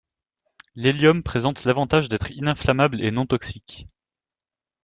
L'hélium 0.73 1.21
présente 1.21 1.63
l'avantage 1.63 2.09
d'être 2.09 2.31
ininflammable 2.31 3.03
et 3.03 3.11
non 3.11 3.27
toxique. 3.27 3.87